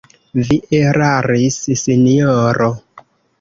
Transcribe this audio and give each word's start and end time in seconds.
Vi 0.37 0.55
eraris, 0.77 1.59
sinjoro! 1.83 2.71